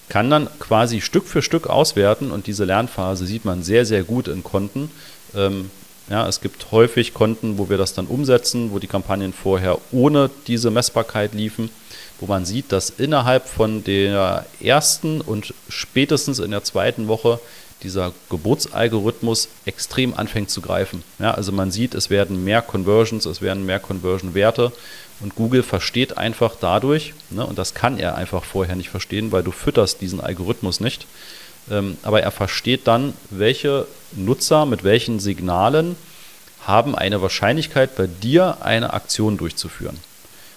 kann 0.08 0.30
dann 0.30 0.48
quasi 0.60 1.00
Stück 1.00 1.26
für 1.26 1.42
Stück 1.42 1.66
auswerten 1.66 2.30
und 2.30 2.46
diese 2.46 2.64
Lernphase 2.64 3.26
sieht 3.26 3.44
man 3.44 3.64
sehr, 3.64 3.84
sehr 3.84 4.04
gut 4.04 4.28
in 4.28 4.44
Konten. 4.44 4.92
Ähm, 5.34 5.72
ja, 6.08 6.28
es 6.28 6.40
gibt 6.40 6.70
häufig 6.70 7.14
Konten, 7.14 7.58
wo 7.58 7.68
wir 7.68 7.78
das 7.78 7.94
dann 7.94 8.06
umsetzen, 8.06 8.70
wo 8.70 8.78
die 8.78 8.86
Kampagnen 8.86 9.32
vorher 9.32 9.78
ohne 9.90 10.30
diese 10.46 10.70
Messbarkeit 10.70 11.34
liefen, 11.34 11.68
wo 12.20 12.26
man 12.26 12.44
sieht, 12.44 12.70
dass 12.70 12.90
innerhalb 12.90 13.48
von 13.48 13.82
der 13.82 14.46
ersten 14.60 15.20
und 15.20 15.52
spätestens 15.68 16.38
in 16.38 16.52
der 16.52 16.62
zweiten 16.62 17.08
Woche 17.08 17.40
dieser 17.82 18.12
Geburtsalgorithmus 18.30 19.48
extrem 19.66 20.14
anfängt 20.14 20.50
zu 20.50 20.60
greifen. 20.60 21.02
Ja, 21.18 21.32
also 21.32 21.52
man 21.52 21.70
sieht, 21.70 21.94
es 21.94 22.10
werden 22.10 22.44
mehr 22.44 22.62
Conversions, 22.62 23.26
es 23.26 23.42
werden 23.42 23.66
mehr 23.66 23.80
Conversion-Werte 23.80 24.72
und 25.20 25.34
Google 25.34 25.62
versteht 25.62 26.18
einfach 26.18 26.56
dadurch, 26.60 27.14
ne, 27.30 27.46
und 27.46 27.58
das 27.58 27.74
kann 27.74 27.98
er 27.98 28.16
einfach 28.16 28.44
vorher 28.44 28.76
nicht 28.76 28.90
verstehen, 28.90 29.32
weil 29.32 29.42
du 29.42 29.52
fütterst 29.52 30.00
diesen 30.00 30.20
Algorithmus 30.20 30.80
nicht, 30.80 31.06
ähm, 31.70 31.96
aber 32.02 32.22
er 32.22 32.30
versteht 32.30 32.86
dann, 32.86 33.14
welche 33.30 33.86
Nutzer 34.12 34.66
mit 34.66 34.84
welchen 34.84 35.20
Signalen 35.20 35.96
haben 36.66 36.94
eine 36.94 37.20
Wahrscheinlichkeit, 37.20 37.96
bei 37.96 38.06
dir 38.06 38.58
eine 38.62 38.94
Aktion 38.94 39.36
durchzuführen. 39.36 39.98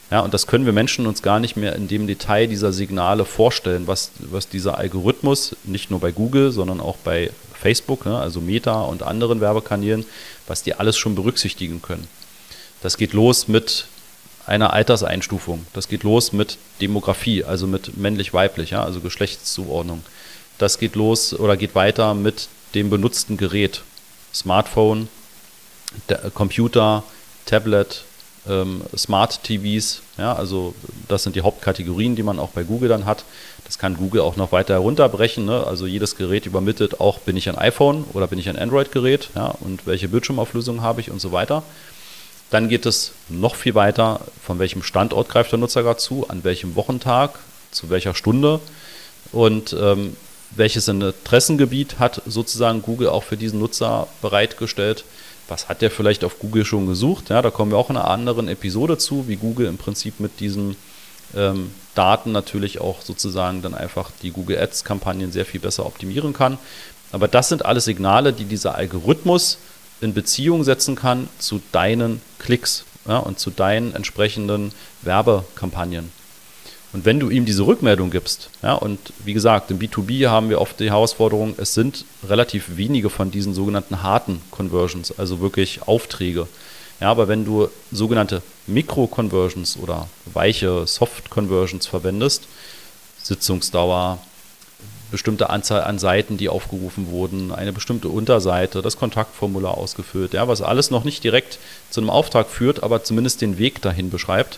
Ja, 0.10 0.22
und 0.22 0.34
das 0.34 0.48
können 0.48 0.66
wir 0.66 0.74
Menschen 0.74 1.06
uns 1.06 1.22
gar 1.22 1.40
nicht 1.40 1.58
mehr 1.58 1.76
in 1.76 1.88
dem 1.88 2.08
Detail 2.08 2.48
dieser 2.48 2.72
Signale 2.72 3.26
vorstellen, 3.26 3.88
was, 3.88 4.12
was 4.20 4.48
dieser 4.48 4.78
Algorithmus, 4.78 5.56
nicht 5.66 5.92
nur 5.92 6.00
bei 6.00 6.12
Google, 6.12 6.52
sondern 6.52 6.80
auch 6.80 6.96
bei 6.98 7.30
Facebook, 7.60 8.06
ne, 8.06 8.18
also 8.18 8.40
Meta 8.40 8.82
und 8.82 9.04
anderen 9.04 9.42
Werbekanälen, 9.42 10.06
was 10.48 10.64
die 10.64 10.76
alles 10.76 10.98
schon 10.98 11.16
berücksichtigen 11.16 11.82
können. 11.82 12.08
Das 12.82 12.96
geht 12.96 13.14
los 13.14 13.48
mit 13.50 13.88
einer 14.46 14.72
Alterseinstufung. 14.72 15.66
Das 15.74 15.90
geht 15.90 16.04
los 16.04 16.32
mit 16.32 16.58
Demografie, 16.80 17.44
also 17.44 17.68
mit 17.68 17.98
männlich-weiblich, 17.98 18.72
ja, 18.72 18.84
also 18.84 19.02
Geschlechtszuordnung. 19.02 20.04
Das 20.58 20.80
geht 20.80 20.96
los 20.96 21.34
oder 21.34 21.58
geht 21.58 21.76
weiter 21.76 22.14
mit 22.14 22.48
dem 22.74 22.90
benutzten 22.90 23.36
Gerät. 23.36 23.82
Smartphone, 24.34 25.10
Computer, 26.34 27.04
Tablet, 27.46 28.04
ähm, 28.50 28.82
Smart 28.96 29.44
TVs. 29.44 30.02
Ja, 30.18 30.34
also 30.34 30.74
das 31.08 31.24
sind 31.24 31.36
die 31.36 31.42
Hauptkategorien, 31.42 32.16
die 32.16 32.24
man 32.24 32.40
auch 32.40 32.50
bei 32.50 32.64
Google 32.64 32.90
dann 32.90 33.06
hat. 33.06 33.24
Das 33.66 33.78
kann 33.78 33.98
Google 33.98 34.22
auch 34.22 34.36
noch 34.36 34.52
weiter 34.52 34.76
herunterbrechen. 34.76 35.46
Ne? 35.46 35.66
Also 35.66 35.86
jedes 35.86 36.16
Gerät 36.16 36.46
übermittelt 36.46 37.00
auch, 37.00 37.20
bin 37.20 37.38
ich 37.38 37.50
ein 37.50 37.58
iPhone 37.58 38.06
oder 38.14 38.28
bin 38.28 38.40
ich 38.40 38.50
ein 38.50 38.58
Android-Gerät 38.58 39.30
ja? 39.36 39.54
und 39.60 39.86
welche 39.86 40.08
Bildschirmauflösung 40.08 40.82
habe 40.82 41.02
ich 41.02 41.12
und 41.12 41.20
so 41.20 41.32
weiter. 41.32 41.64
Dann 42.50 42.70
geht 42.70 42.86
es 42.86 43.12
noch 43.28 43.56
viel 43.56 43.76
weiter, 43.76 44.22
von 44.42 44.58
welchem 44.58 44.82
Standort 44.82 45.28
greift 45.28 45.52
der 45.52 45.60
Nutzer 45.60 45.84
gerade 45.84 46.00
zu, 46.00 46.30
an 46.30 46.44
welchem 46.44 46.76
Wochentag, 46.76 47.40
zu 47.72 47.90
welcher 47.90 48.16
Stunde 48.16 48.62
und 49.34 49.76
ähm, 49.78 50.16
welches 50.52 50.88
Interessengebiet 50.88 52.00
hat 52.00 52.22
sozusagen 52.26 52.82
Google 52.82 53.10
auch 53.10 53.24
für 53.24 53.36
diesen 53.36 53.60
Nutzer 53.60 54.08
bereitgestellt 54.22 55.04
was 55.48 55.70
hat 55.70 55.82
der 55.82 55.92
vielleicht 55.92 56.24
auf 56.24 56.40
Google 56.40 56.66
schon 56.66 56.88
gesucht? 56.88 57.30
Ja, 57.30 57.42
da 57.42 57.50
kommen 57.50 57.72
wir 57.72 57.78
auch 57.78 57.90
in 57.90 57.98
einer 57.98 58.10
anderen 58.10 58.48
Episode 58.48 58.98
zu, 58.98 59.28
wie 59.28 59.38
Google 59.38 59.68
im 59.68 59.78
Prinzip 59.78 60.20
mit 60.20 60.40
diesen 60.40 60.76
ähm, 61.36 61.72
Daten 61.96 62.32
natürlich 62.32 62.80
auch 62.80 63.02
sozusagen 63.02 63.62
dann 63.62 63.74
einfach 63.74 64.12
die 64.22 64.32
Google 64.32 64.60
Ads-Kampagnen 64.60 65.32
sehr 65.32 65.46
viel 65.46 65.60
besser 65.60 65.86
optimieren 65.86 66.34
kann. 66.34 66.58
Aber 67.12 67.28
das 67.28 67.50
sind 67.50 67.66
alles 67.66 67.86
Signale, 67.86 68.34
die 68.34 68.46
dieser 68.46 68.76
Algorithmus 68.76 69.58
in 70.02 70.14
Beziehung 70.14 70.64
setzen 70.64 70.96
kann 70.96 71.30
zu 71.40 71.62
deinen 71.72 72.22
Klicks 72.40 72.86
ja, 73.08 73.18
und 73.18 73.40
zu 73.40 73.50
deinen 73.50 73.96
entsprechenden 73.96 74.72
Werbekampagnen. 75.02 76.12
Und 76.98 77.06
wenn 77.06 77.20
du 77.20 77.30
ihm 77.30 77.46
diese 77.46 77.68
Rückmeldung 77.68 78.10
gibst, 78.10 78.50
ja, 78.64 78.74
und 78.74 78.98
wie 79.24 79.36
gesagt, 79.36 79.70
im 79.70 79.78
B2B 79.78 80.30
haben 80.30 80.50
wir 80.50 80.60
oft 80.60 80.80
die 80.80 80.90
Herausforderung, 80.90 81.54
es 81.60 81.76
sind 81.76 82.06
relativ 82.28 82.76
wenige 82.76 83.12
von 83.12 83.30
diesen 83.30 83.54
sogenannten 83.54 84.02
harten 84.02 84.42
Conversions, 84.50 85.14
also 85.20 85.40
wirklich 85.40 85.84
Aufträge. 85.84 86.48
Ja, 87.00 87.12
aber 87.12 87.28
wenn 87.28 87.46
du 87.46 87.70
sogenannte 87.92 88.42
Mikro-Conversions 88.66 89.78
oder 89.78 90.10
weiche 90.26 90.88
Soft-Conversions 90.88 91.86
verwendest, 91.86 92.48
Sitzungsdauer, 93.22 94.18
bestimmte 95.12 95.52
Anzahl 95.52 95.84
an 95.84 96.00
Seiten, 96.00 96.38
die 96.38 96.50
aufgerufen 96.50 97.12
wurden, 97.12 97.52
eine 97.52 97.74
bestimmte 97.74 98.10
Unterseite, 98.10 98.82
das 98.82 98.98
Kontaktformular 98.98 99.78
ausgefüllt, 99.78 100.34
ja, 100.34 100.48
was 100.48 100.64
alles 100.64 100.90
noch 100.90 101.04
nicht 101.04 101.24
direkt 101.24 101.60
zu 101.92 102.02
einem 102.02 102.10
Auftrag 102.10 102.50
führt, 102.50 102.82
aber 102.82 103.04
zumindest 103.04 103.42
den 103.42 103.60
Weg 103.60 103.84
dahin 103.84 104.10
beschreibt, 104.10 104.58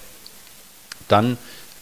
dann 1.10 1.38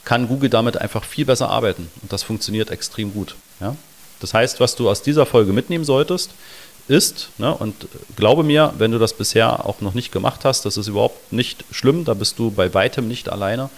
kann 0.08 0.30
Google 0.30 0.50
damit 0.50 0.78
einfach 0.78 1.04
viel 1.04 1.26
besser 1.26 1.50
arbeiten. 1.50 1.92
Und 2.02 2.14
das 2.14 2.24
funktioniert 2.24 2.72
extrem 2.72 3.14
gut. 3.14 3.36
Ja? 3.60 3.76
Das 4.22 4.34
heißt, 4.34 4.62
was 4.62 4.74
du 4.78 4.90
aus 4.90 5.02
dieser 5.02 5.26
Folge 5.26 5.52
mitnehmen 5.52 5.84
solltest, 5.84 6.32
ist, 6.88 7.28
ne, 7.38 7.54
und 7.54 7.76
glaube 8.16 8.44
mir, 8.44 8.74
wenn 8.78 8.94
du 8.94 9.00
das 9.00 9.12
bisher 9.12 9.66
auch 9.66 9.82
noch 9.82 9.94
nicht 9.94 10.14
gemacht 10.14 10.46
hast, 10.46 10.64
das 10.64 10.78
ist 10.78 10.88
überhaupt 10.88 11.34
nicht 11.34 11.66
schlimm, 11.72 12.06
da 12.06 12.14
bist 12.14 12.40
du 12.40 12.52
bei 12.52 12.74
weitem 12.74 13.10
nicht 13.10 13.28
alleine. 13.28 13.70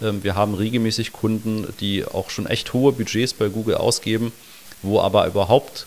Ähm, 0.00 0.24
wir 0.24 0.34
haben 0.36 0.54
regelmäßig 0.54 1.12
Kunden, 1.12 1.66
die 1.80 2.06
auch 2.06 2.30
schon 2.30 2.46
echt 2.46 2.72
hohe 2.72 2.92
Budgets 2.92 3.34
bei 3.34 3.48
Google 3.48 3.74
ausgeben, 3.74 4.32
wo 4.80 5.00
aber 5.00 5.26
überhaupt 5.26 5.84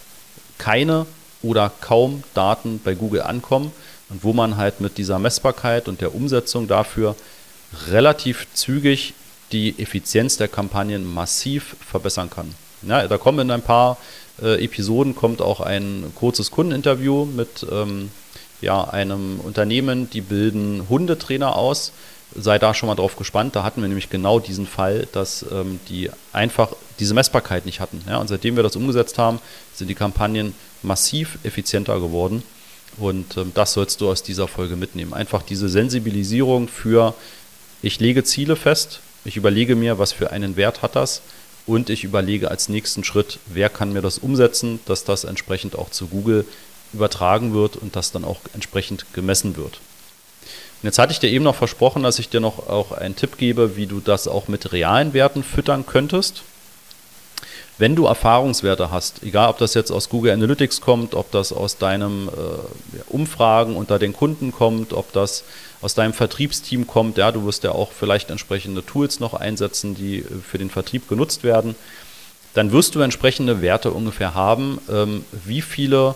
keine 0.60 1.08
oder 1.42 1.72
kaum 1.82 2.24
Daten 2.36 2.80
bei 2.84 2.94
Google 2.94 3.24
ankommen 3.24 3.72
und 4.10 4.24
wo 4.24 4.32
man 4.32 4.58
halt 4.58 4.80
mit 4.80 5.00
dieser 5.00 5.18
Messbarkeit 5.18 5.88
und 5.88 6.02
der 6.02 6.14
Umsetzung 6.14 6.68
dafür 6.68 7.16
relativ 7.90 8.46
zügig 8.54 9.16
die 9.52 9.80
Effizienz 9.80 10.38
der 10.38 10.48
Kampagnen 10.48 11.06
massiv 11.12 11.76
verbessern 11.80 12.30
kann. 12.30 12.54
Ja, 12.84 13.08
da 13.08 13.18
kommen 13.18 13.40
in 13.40 13.52
ein 13.52 13.62
paar 13.62 13.98
äh, 14.42 14.64
Episoden 14.64 15.16
kommt 15.16 15.42
auch 15.42 15.62
ein 15.62 16.12
kurzes 16.16 16.52
Kundeninterview 16.52 17.26
mit 17.26 17.66
ähm, 17.72 18.12
ja, 18.62 18.84
einem 18.84 19.40
Unternehmen, 19.40 20.10
die 20.10 20.22
bilden 20.22 20.88
Hundetrainer 20.90 21.56
aus. 21.56 21.92
Sei 22.36 22.60
da 22.60 22.74
schon 22.74 22.88
mal 22.88 22.96
drauf 22.96 23.16
gespannt. 23.16 23.56
Da 23.56 23.64
hatten 23.64 23.82
wir 23.82 23.88
nämlich 23.88 24.10
genau 24.10 24.40
diesen 24.40 24.68
Fall, 24.68 25.08
dass 25.12 25.46
ähm, 25.52 25.80
die 25.90 26.10
einfach 26.34 26.74
diese 27.00 27.14
Messbarkeit 27.14 27.66
nicht 27.66 27.80
hatten. 27.80 28.04
Ja, 28.08 28.18
und 28.18 28.28
seitdem 28.28 28.56
wir 28.56 28.64
das 28.64 28.76
umgesetzt 28.76 29.18
haben, 29.18 29.40
sind 29.74 29.88
die 29.88 29.96
Kampagnen 29.96 30.54
massiv 30.84 31.40
effizienter 31.44 32.00
geworden. 32.00 32.44
Und 32.98 33.38
ähm, 33.38 33.52
das 33.56 33.74
sollst 33.74 34.02
du 34.02 34.10
aus 34.10 34.24
dieser 34.24 34.48
Folge 34.48 34.76
mitnehmen. 34.76 35.14
Einfach 35.14 35.42
diese 35.42 35.70
Sensibilisierung 35.70 36.68
für, 36.68 37.14
ich 37.82 38.00
lege 38.00 38.24
Ziele 38.24 38.56
fest, 38.56 39.00
ich 39.28 39.36
überlege 39.38 39.76
mir, 39.76 40.00
was 40.00 40.14
für 40.14 40.32
einen 40.32 40.56
Wert 40.56 40.82
hat 40.82 40.96
das 40.96 41.22
und 41.66 41.90
ich 41.90 42.06
überlege 42.06 42.50
als 42.50 42.70
nächsten 42.70 43.04
Schritt, 43.04 43.40
wer 43.46 43.70
kann 43.70 43.92
mir 43.92 44.02
das 44.02 44.20
umsetzen, 44.20 44.80
dass 44.86 45.04
das 45.04 45.26
entsprechend 45.26 45.76
auch 45.76 45.90
zu 45.90 46.08
Google 46.08 46.46
übertragen 46.94 47.54
wird 47.54 47.76
und 47.76 47.96
das 47.98 48.14
dann 48.14 48.24
auch 48.24 48.40
entsprechend 48.54 49.06
gemessen 49.14 49.58
wird. 49.58 49.82
Und 50.82 50.84
jetzt 50.84 50.98
hatte 50.98 51.12
ich 51.12 51.20
dir 51.20 51.30
eben 51.30 51.44
noch 51.44 51.56
versprochen, 51.56 52.04
dass 52.04 52.20
ich 52.20 52.30
dir 52.30 52.40
noch 52.40 52.70
auch 52.70 52.94
einen 52.94 53.16
Tipp 53.16 53.38
gebe, 53.38 53.76
wie 53.76 53.88
du 53.88 54.00
das 54.00 54.28
auch 54.30 54.48
mit 54.48 54.72
realen 54.72 55.14
Werten 55.14 55.44
füttern 55.44 55.86
könntest. 55.86 56.44
Wenn 57.80 57.96
du 57.96 58.08
Erfahrungswerte 58.08 58.90
hast, 58.90 59.22
egal 59.22 59.50
ob 59.50 59.60
das 59.60 59.76
jetzt 59.76 59.92
aus 59.92 60.10
Google 60.10 60.34
Analytics 60.34 60.82
kommt, 60.82 61.14
ob 61.14 61.32
das 61.32 61.54
aus 61.54 61.78
deinem 61.78 62.28
äh, 62.28 62.32
Umfragen 63.08 63.76
unter 63.76 64.00
den 64.00 64.14
Kunden 64.14 64.52
kommt, 64.52 64.94
ob 64.94 65.14
das 65.14 65.44
aus 65.82 65.94
deinem 65.94 66.14
Vertriebsteam 66.14 66.88
kommt, 66.88 67.20
ja, 67.20 67.32
du 67.32 67.46
wirst 67.46 67.64
ja 67.64 67.74
auch 67.74 67.92
vielleicht 67.92 68.32
entsprechende 68.32 68.84
Tools 68.84 69.20
noch 69.20 69.36
einsetzen, 69.36 69.94
die 69.94 70.20
äh, 70.20 70.24
für 70.44 70.58
den 70.58 70.72
Vertrieb 70.72 71.08
genutzt 71.08 71.44
werden, 71.44 71.76
dann 72.56 72.72
wirst 72.72 72.96
du 72.96 73.02
entsprechende 73.02 73.62
Werte 73.62 73.92
ungefähr 73.92 74.34
haben. 74.34 74.80
Ähm, 74.90 75.24
wie 75.46 75.62
viele 75.62 76.16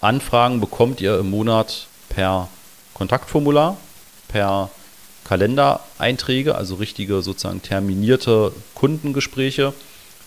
Anfragen 0.00 0.60
bekommt 0.60 1.00
ihr 1.00 1.18
im 1.18 1.30
Monat 1.30 1.88
per 2.08 2.48
Kontaktformular, 2.94 3.76
per 4.28 4.70
Kalendereinträge, 5.24 6.54
also 6.54 6.76
richtige 6.76 7.20
sozusagen 7.22 7.62
terminierte 7.62 8.52
Kundengespräche? 8.76 9.72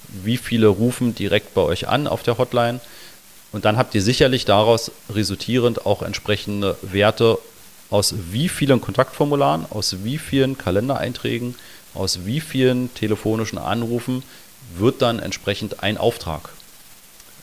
Wie 0.07 0.37
viele 0.37 0.67
rufen 0.67 1.15
direkt 1.15 1.53
bei 1.53 1.61
euch 1.61 1.87
an 1.87 2.07
auf 2.07 2.23
der 2.23 2.37
Hotline. 2.37 2.79
Und 3.51 3.65
dann 3.65 3.77
habt 3.77 3.95
ihr 3.95 4.01
sicherlich 4.01 4.45
daraus 4.45 4.91
resultierend 5.13 5.85
auch 5.85 6.01
entsprechende 6.01 6.77
Werte 6.81 7.37
aus 7.89 8.13
wie 8.31 8.49
vielen 8.49 8.81
Kontaktformularen, 8.81 9.65
aus 9.69 10.03
wie 10.03 10.17
vielen 10.17 10.57
Kalendereinträgen, 10.57 11.55
aus 11.93 12.25
wie 12.25 12.41
vielen 12.41 12.93
telefonischen 12.93 13.57
Anrufen 13.57 14.23
wird 14.77 15.01
dann 15.01 15.19
entsprechend 15.19 15.81
ein 15.83 15.97
Auftrag. 15.97 16.49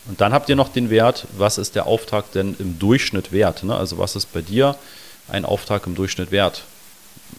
Und 0.06 0.21
dann 0.21 0.35
habt 0.35 0.49
ihr 0.50 0.56
noch 0.56 0.68
den 0.68 0.90
Wert, 0.90 1.26
was 1.37 1.56
ist 1.56 1.75
der 1.75 1.87
Auftrag 1.87 2.30
denn 2.33 2.54
im 2.59 2.78
Durchschnitt 2.78 3.33
wert? 3.33 3.62
Ne? 3.62 3.75
Also 3.75 3.97
was 3.97 4.16
ist 4.16 4.33
bei 4.33 4.42
dir 4.42 4.76
ein 5.28 5.47
Auftrag 5.47 5.87
im 5.87 5.94
Durchschnitt 5.94 6.30
wert? 6.30 6.64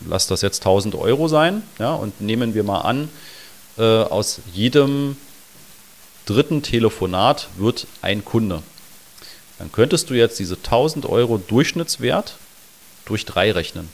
Lass 0.07 0.25
das 0.27 0.41
jetzt 0.41 0.61
1000 0.61 0.95
Euro 0.95 1.27
sein 1.27 1.61
ja, 1.77 1.93
und 1.93 2.21
nehmen 2.21 2.55
wir 2.55 2.63
mal 2.63 2.81
an, 2.81 3.09
äh, 3.77 3.81
aus 3.81 4.39
jedem 4.53 5.17
dritten 6.25 6.61
Telefonat 6.61 7.49
wird 7.57 7.87
ein 8.01 8.25
Kunde. 8.25 8.61
Dann 9.59 9.71
könntest 9.71 10.09
du 10.09 10.13
jetzt 10.13 10.39
diese 10.39 10.55
1000 10.55 11.05
Euro 11.05 11.37
Durchschnittswert 11.37 12.35
durch 13.05 13.25
drei 13.25 13.51
rechnen. 13.51 13.89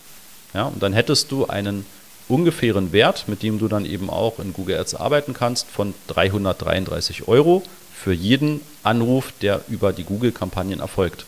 Ja, 0.54 0.66
und 0.66 0.82
dann 0.82 0.94
hättest 0.94 1.32
du 1.32 1.46
einen 1.46 1.86
ungefähren 2.28 2.92
Wert, 2.92 3.26
mit 3.28 3.44
dem 3.44 3.60
du 3.60 3.68
dann 3.68 3.86
eben 3.86 4.10
auch 4.10 4.40
in 4.40 4.54
Google 4.54 4.80
Ads 4.80 4.96
arbeiten 4.96 5.34
kannst, 5.34 5.68
von 5.70 5.94
333 6.08 7.28
Euro 7.28 7.64
für 7.94 8.14
jeden 8.14 8.62
Anruf, 8.84 9.34
der 9.42 9.62
über 9.68 9.94
die 9.94 10.04
Google-Kampagnen 10.04 10.80
erfolgt. 10.80 11.26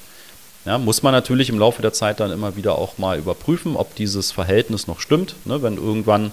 Ja, 0.65 0.77
muss 0.77 1.03
man 1.03 1.11
natürlich 1.11 1.49
im 1.49 1.59
Laufe 1.59 1.81
der 1.81 1.93
Zeit 1.93 2.21
dann 2.21 2.31
immer 2.31 2.55
wieder 2.55 2.77
auch 2.77 2.97
mal 2.97 3.17
überprüfen, 3.17 3.75
ob 3.75 3.95
dieses 3.95 4.31
Verhältnis 4.31 4.87
noch 4.87 5.01
stimmt. 5.01 5.35
Ne, 5.45 5.61
wenn 5.61 5.75
irgendwann 5.75 6.31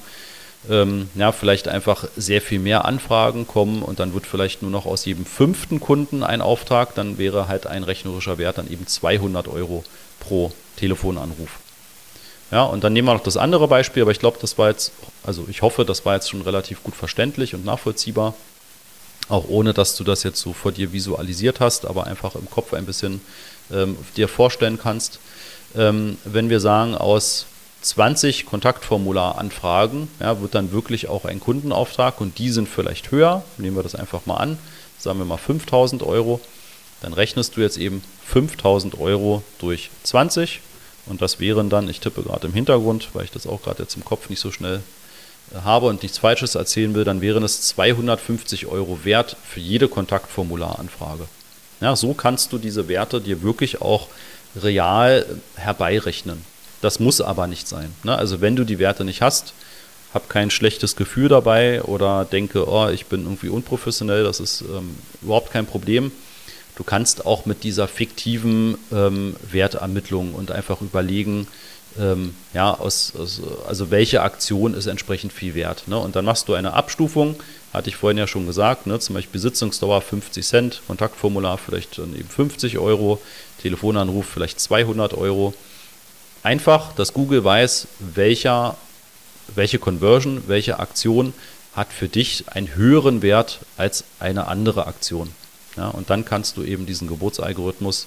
ähm, 0.68 1.08
ja, 1.14 1.32
vielleicht 1.32 1.68
einfach 1.68 2.04
sehr 2.16 2.42
viel 2.42 2.58
mehr 2.58 2.84
Anfragen 2.84 3.46
kommen 3.46 3.82
und 3.82 3.98
dann 3.98 4.12
wird 4.12 4.26
vielleicht 4.26 4.62
nur 4.62 4.70
noch 4.70 4.84
aus 4.84 5.04
jedem 5.04 5.24
fünften 5.24 5.80
Kunden 5.80 6.22
ein 6.22 6.42
Auftrag, 6.42 6.94
dann 6.94 7.16
wäre 7.16 7.48
halt 7.48 7.66
ein 7.66 7.82
rechnerischer 7.82 8.36
Wert 8.36 8.58
dann 8.58 8.70
eben 8.70 8.86
200 8.86 9.48
Euro 9.48 9.84
pro 10.18 10.52
Telefonanruf. 10.76 11.60
Ja, 12.50 12.64
und 12.64 12.82
dann 12.84 12.92
nehmen 12.92 13.08
wir 13.08 13.14
noch 13.14 13.22
das 13.22 13.36
andere 13.36 13.68
Beispiel, 13.68 14.02
aber 14.02 14.10
ich 14.10 14.18
glaube, 14.18 14.38
das 14.40 14.58
war 14.58 14.68
jetzt, 14.68 14.92
also 15.22 15.46
ich 15.48 15.62
hoffe, 15.62 15.84
das 15.84 16.04
war 16.04 16.14
jetzt 16.14 16.28
schon 16.28 16.42
relativ 16.42 16.82
gut 16.82 16.96
verständlich 16.96 17.54
und 17.54 17.64
nachvollziehbar, 17.64 18.34
auch 19.28 19.48
ohne, 19.48 19.72
dass 19.72 19.96
du 19.96 20.04
das 20.04 20.24
jetzt 20.24 20.40
so 20.40 20.52
vor 20.52 20.72
dir 20.72 20.92
visualisiert 20.92 21.60
hast, 21.60 21.86
aber 21.86 22.06
einfach 22.06 22.34
im 22.34 22.50
Kopf 22.50 22.74
ein 22.74 22.86
bisschen 22.86 23.20
ähm, 23.72 23.96
dir 24.16 24.26
vorstellen 24.26 24.78
kannst. 24.82 25.20
Ähm, 25.76 26.18
wenn 26.24 26.50
wir 26.50 26.58
sagen, 26.58 26.96
aus 26.96 27.46
20 27.82 28.46
Kontaktformularanfragen, 28.46 30.08
ja, 30.20 30.40
wird 30.40 30.54
dann 30.54 30.72
wirklich 30.72 31.08
auch 31.08 31.24
ein 31.24 31.40
Kundenauftrag 31.40 32.20
und 32.20 32.38
die 32.38 32.50
sind 32.50 32.68
vielleicht 32.68 33.10
höher. 33.10 33.42
Nehmen 33.56 33.76
wir 33.76 33.82
das 33.82 33.94
einfach 33.94 34.26
mal 34.26 34.36
an, 34.36 34.58
sagen 34.98 35.18
wir 35.18 35.24
mal 35.24 35.38
5000 35.38 36.02
Euro. 36.02 36.40
Dann 37.00 37.14
rechnest 37.14 37.56
du 37.56 37.62
jetzt 37.62 37.78
eben 37.78 38.02
5000 38.26 39.00
Euro 39.00 39.42
durch 39.58 39.90
20 40.02 40.60
und 41.06 41.22
das 41.22 41.40
wären 41.40 41.70
dann, 41.70 41.88
ich 41.88 42.00
tippe 42.00 42.22
gerade 42.22 42.46
im 42.46 42.52
Hintergrund, 42.52 43.08
weil 43.14 43.24
ich 43.24 43.30
das 43.30 43.46
auch 43.46 43.62
gerade 43.62 43.82
jetzt 43.82 43.96
im 43.96 44.04
Kopf 44.04 44.28
nicht 44.28 44.40
so 44.40 44.52
schnell 44.52 44.82
äh, 45.52 45.60
habe 45.64 45.86
und 45.86 46.02
nichts 46.02 46.18
Falsches 46.18 46.54
erzählen 46.54 46.94
will, 46.94 47.04
dann 47.04 47.20
wären 47.22 47.42
es 47.42 47.62
250 47.62 48.66
Euro 48.66 49.04
wert 49.04 49.36
für 49.48 49.60
jede 49.60 49.88
Kontaktformularanfrage. 49.88 51.26
Ja, 51.80 51.96
so 51.96 52.12
kannst 52.12 52.52
du 52.52 52.58
diese 52.58 52.88
Werte 52.88 53.20
dir 53.22 53.42
wirklich 53.42 53.80
auch 53.80 54.08
real 54.54 55.24
herbeirechnen. 55.56 56.44
Das 56.80 57.00
muss 57.00 57.20
aber 57.20 57.46
nicht 57.46 57.68
sein. 57.68 57.92
Ne? 58.04 58.16
Also 58.16 58.40
wenn 58.40 58.56
du 58.56 58.64
die 58.64 58.78
Werte 58.78 59.04
nicht 59.04 59.22
hast, 59.22 59.52
hab 60.12 60.28
kein 60.28 60.50
schlechtes 60.50 60.96
Gefühl 60.96 61.28
dabei 61.28 61.82
oder 61.82 62.24
denke, 62.24 62.68
oh, 62.68 62.88
ich 62.88 63.06
bin 63.06 63.22
irgendwie 63.22 63.48
unprofessionell, 63.48 64.24
das 64.24 64.40
ist 64.40 64.62
ähm, 64.62 64.96
überhaupt 65.22 65.52
kein 65.52 65.66
Problem. 65.66 66.10
Du 66.76 66.84
kannst 66.84 67.26
auch 67.26 67.46
mit 67.46 67.62
dieser 67.62 67.86
fiktiven 67.86 68.76
ähm, 68.90 69.36
Wertermittlung 69.50 70.34
und 70.34 70.50
einfach 70.50 70.80
überlegen, 70.80 71.46
ähm, 71.98 72.34
ja, 72.54 72.72
aus, 72.72 73.12
aus, 73.18 73.40
also 73.68 73.90
welche 73.90 74.22
Aktion 74.22 74.74
ist 74.74 74.86
entsprechend 74.86 75.32
viel 75.32 75.54
wert. 75.54 75.88
Ne? 75.88 75.98
Und 75.98 76.16
dann 76.16 76.24
machst 76.24 76.48
du 76.48 76.54
eine 76.54 76.72
Abstufung, 76.72 77.36
hatte 77.72 77.88
ich 77.88 77.96
vorhin 77.96 78.18
ja 78.18 78.26
schon 78.26 78.46
gesagt, 78.46 78.86
ne? 78.86 78.98
zum 78.98 79.14
Beispiel 79.14 79.32
Besitzungsdauer 79.32 80.00
50 80.00 80.46
Cent, 80.46 80.82
Kontaktformular 80.86 81.58
vielleicht 81.58 81.98
dann 81.98 82.14
eben 82.16 82.28
50 82.28 82.78
Euro, 82.78 83.20
Telefonanruf 83.62 84.26
vielleicht 84.26 84.60
200 84.60 85.14
Euro. 85.14 85.54
Einfach, 86.42 86.94
dass 86.94 87.12
Google 87.12 87.44
weiß, 87.44 87.86
welcher, 87.98 88.76
welche 89.54 89.78
Conversion, 89.78 90.44
welche 90.46 90.78
Aktion 90.78 91.34
hat 91.74 91.92
für 91.92 92.08
dich 92.08 92.44
einen 92.48 92.74
höheren 92.74 93.22
Wert 93.22 93.60
als 93.76 94.04
eine 94.18 94.48
andere 94.48 94.86
Aktion. 94.86 95.32
Ja, 95.76 95.88
und 95.88 96.10
dann 96.10 96.24
kannst 96.24 96.56
du 96.56 96.62
eben 96.62 96.86
diesen 96.86 97.08
Geburtsalgorithmus 97.08 98.06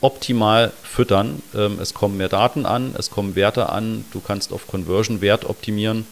optimal 0.00 0.72
füttern. 0.82 1.42
Ähm, 1.54 1.78
es 1.80 1.94
kommen 1.94 2.16
mehr 2.16 2.28
Daten 2.28 2.66
an, 2.66 2.94
es 2.98 3.10
kommen 3.10 3.36
Werte 3.36 3.68
an, 3.68 4.04
du 4.12 4.20
kannst 4.20 4.52
auf 4.52 4.66
Conversion-Wert 4.66 5.44
optimieren 5.44 6.06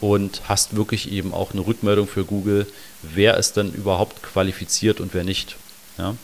und 0.00 0.42
hast 0.48 0.74
wirklich 0.74 1.12
eben 1.12 1.32
auch 1.32 1.52
eine 1.52 1.66
Rückmeldung 1.66 2.08
für 2.08 2.24
Google, 2.24 2.66
wer 3.02 3.36
ist 3.36 3.56
denn 3.56 3.72
überhaupt 3.72 4.22
qualifiziert 4.22 5.00
und 5.00 5.14
wer 5.14 5.24
nicht. 5.24 5.56
Ja. 5.98 6.16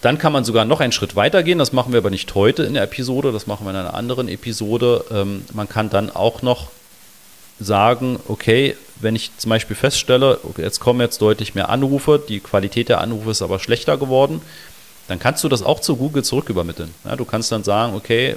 Dann 0.00 0.18
kann 0.18 0.32
man 0.32 0.44
sogar 0.44 0.64
noch 0.64 0.80
einen 0.80 0.92
Schritt 0.92 1.16
weiter 1.16 1.42
gehen, 1.42 1.58
das 1.58 1.72
machen 1.72 1.92
wir 1.92 1.98
aber 1.98 2.10
nicht 2.10 2.34
heute 2.34 2.62
in 2.62 2.74
der 2.74 2.84
Episode, 2.84 3.32
das 3.32 3.46
machen 3.46 3.66
wir 3.66 3.70
in 3.70 3.76
einer 3.76 3.94
anderen 3.94 4.28
Episode. 4.28 5.04
Ähm, 5.10 5.44
man 5.52 5.68
kann 5.68 5.90
dann 5.90 6.10
auch 6.10 6.42
noch 6.42 6.68
sagen, 7.58 8.20
okay, 8.28 8.76
wenn 9.00 9.16
ich 9.16 9.36
zum 9.36 9.50
Beispiel 9.50 9.74
feststelle, 9.74 10.38
okay, 10.44 10.62
jetzt 10.62 10.78
kommen 10.78 11.00
jetzt 11.00 11.20
deutlich 11.20 11.54
mehr 11.56 11.68
Anrufe, 11.68 12.22
die 12.28 12.38
Qualität 12.38 12.88
der 12.88 13.00
Anrufe 13.00 13.30
ist 13.30 13.42
aber 13.42 13.58
schlechter 13.58 13.96
geworden, 13.96 14.40
dann 15.08 15.18
kannst 15.18 15.42
du 15.42 15.48
das 15.48 15.62
auch 15.62 15.80
zu 15.80 15.96
Google 15.96 16.22
zurückübermitteln. 16.22 16.94
Ja, 17.04 17.16
du 17.16 17.24
kannst 17.24 17.50
dann 17.50 17.64
sagen, 17.64 17.94
okay, 17.96 18.36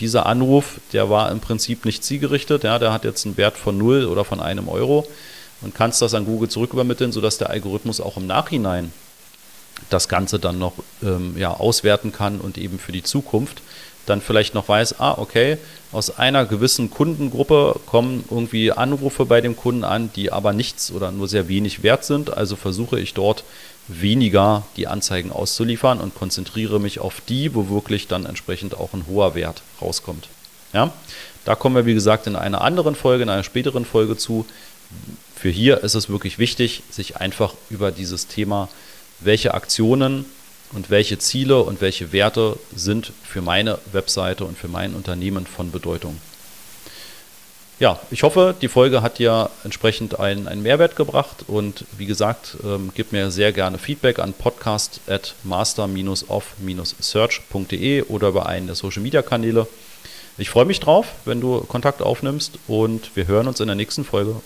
dieser 0.00 0.24
Anruf, 0.24 0.80
der 0.92 1.10
war 1.10 1.30
im 1.30 1.40
Prinzip 1.40 1.84
nicht 1.84 2.02
zielgerichtet, 2.02 2.64
ja, 2.64 2.78
der 2.78 2.92
hat 2.92 3.04
jetzt 3.04 3.26
einen 3.26 3.36
Wert 3.36 3.58
von 3.58 3.76
0 3.76 4.06
oder 4.06 4.24
von 4.24 4.40
einem 4.40 4.68
Euro 4.68 5.06
und 5.60 5.74
kannst 5.74 6.00
das 6.00 6.14
an 6.14 6.24
Google 6.24 6.48
zurückübermitteln, 6.48 7.12
sodass 7.12 7.36
der 7.36 7.50
Algorithmus 7.50 8.00
auch 8.00 8.16
im 8.16 8.26
Nachhinein 8.26 8.92
das 9.90 10.08
Ganze 10.08 10.38
dann 10.38 10.58
noch 10.58 10.74
ähm, 11.02 11.36
ja, 11.36 11.52
auswerten 11.52 12.12
kann 12.12 12.40
und 12.40 12.58
eben 12.58 12.78
für 12.78 12.92
die 12.92 13.02
Zukunft 13.02 13.62
dann 14.06 14.20
vielleicht 14.20 14.54
noch 14.54 14.68
weiß, 14.68 15.00
ah, 15.00 15.14
okay, 15.18 15.58
aus 15.92 16.18
einer 16.18 16.44
gewissen 16.44 16.90
Kundengruppe 16.90 17.80
kommen 17.86 18.24
irgendwie 18.30 18.72
Anrufe 18.72 19.24
bei 19.26 19.40
dem 19.40 19.56
Kunden 19.56 19.84
an, 19.84 20.10
die 20.14 20.32
aber 20.32 20.52
nichts 20.52 20.90
oder 20.90 21.10
nur 21.10 21.28
sehr 21.28 21.48
wenig 21.48 21.82
wert 21.82 22.04
sind. 22.04 22.36
Also 22.36 22.56
versuche 22.56 22.98
ich 23.00 23.14
dort 23.14 23.44
weniger 23.88 24.64
die 24.76 24.86
Anzeigen 24.86 25.30
auszuliefern 25.30 26.00
und 26.00 26.14
konzentriere 26.14 26.80
mich 26.80 26.98
auf 26.98 27.20
die, 27.28 27.54
wo 27.54 27.68
wirklich 27.68 28.08
dann 28.08 28.26
entsprechend 28.26 28.74
auch 28.74 28.92
ein 28.92 29.06
hoher 29.06 29.34
Wert 29.34 29.62
rauskommt. 29.80 30.28
Ja, 30.72 30.92
da 31.44 31.54
kommen 31.54 31.76
wir, 31.76 31.86
wie 31.86 31.94
gesagt, 31.94 32.26
in 32.26 32.36
einer 32.36 32.62
anderen 32.62 32.94
Folge, 32.94 33.22
in 33.22 33.28
einer 33.28 33.44
späteren 33.44 33.84
Folge 33.84 34.16
zu. 34.16 34.46
Für 35.36 35.50
hier 35.50 35.84
ist 35.84 35.94
es 35.94 36.08
wirklich 36.08 36.38
wichtig, 36.38 36.82
sich 36.90 37.18
einfach 37.18 37.54
über 37.68 37.92
dieses 37.92 38.26
Thema, 38.26 38.68
welche 39.24 39.54
Aktionen 39.54 40.24
und 40.72 40.90
welche 40.90 41.18
Ziele 41.18 41.62
und 41.62 41.80
welche 41.80 42.12
Werte 42.12 42.58
sind 42.74 43.12
für 43.22 43.42
meine 43.42 43.78
Webseite 43.92 44.44
und 44.44 44.58
für 44.58 44.66
mein 44.68 44.94
Unternehmen 44.94 45.46
von 45.46 45.70
Bedeutung. 45.70 46.18
Ja, 47.80 47.98
ich 48.12 48.22
hoffe, 48.22 48.54
die 48.60 48.68
Folge 48.68 49.02
hat 49.02 49.18
dir 49.18 49.50
entsprechend 49.64 50.20
einen, 50.20 50.46
einen 50.46 50.62
Mehrwert 50.62 50.94
gebracht 50.94 51.44
und 51.48 51.86
wie 51.98 52.06
gesagt, 52.06 52.56
ähm, 52.62 52.92
gib 52.94 53.10
mir 53.10 53.32
sehr 53.32 53.52
gerne 53.52 53.78
Feedback 53.78 54.20
an 54.20 54.32
podcast 54.32 55.00
at 55.08 55.34
master-off-search.de 55.42 58.02
oder 58.02 58.28
über 58.28 58.46
einen 58.46 58.68
der 58.68 58.76
Social 58.76 59.02
Media 59.02 59.22
Kanäle. 59.22 59.66
Ich 60.38 60.50
freue 60.50 60.66
mich 60.66 60.78
drauf, 60.78 61.14
wenn 61.24 61.40
du 61.40 61.62
Kontakt 61.62 62.00
aufnimmst 62.00 62.60
und 62.68 63.10
wir 63.16 63.26
hören 63.26 63.48
uns 63.48 63.58
in 63.58 63.66
der 63.66 63.74
nächsten 63.74 64.04
Folge. 64.04 64.36